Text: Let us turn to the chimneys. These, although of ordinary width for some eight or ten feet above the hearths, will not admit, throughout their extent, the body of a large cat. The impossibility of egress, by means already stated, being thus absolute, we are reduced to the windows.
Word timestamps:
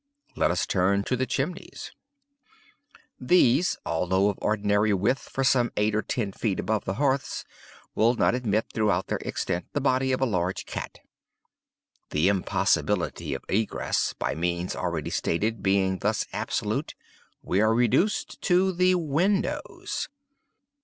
Let 0.35 0.49
us 0.49 0.65
turn 0.65 1.03
to 1.03 1.15
the 1.15 1.27
chimneys. 1.27 1.91
These, 3.19 3.77
although 3.85 4.29
of 4.31 4.39
ordinary 4.41 4.95
width 4.95 5.29
for 5.29 5.43
some 5.43 5.71
eight 5.77 5.93
or 5.93 6.01
ten 6.01 6.31
feet 6.31 6.59
above 6.59 6.85
the 6.85 6.95
hearths, 6.95 7.45
will 7.93 8.15
not 8.15 8.33
admit, 8.33 8.65
throughout 8.73 9.05
their 9.05 9.19
extent, 9.19 9.67
the 9.73 9.79
body 9.79 10.11
of 10.11 10.19
a 10.19 10.25
large 10.25 10.65
cat. 10.65 10.97
The 12.09 12.29
impossibility 12.29 13.35
of 13.35 13.45
egress, 13.47 14.13
by 14.13 14.33
means 14.33 14.75
already 14.75 15.11
stated, 15.11 15.61
being 15.61 15.99
thus 15.99 16.25
absolute, 16.33 16.95
we 17.43 17.61
are 17.61 17.71
reduced 17.71 18.41
to 18.41 18.71
the 18.71 18.95
windows. 18.95 20.09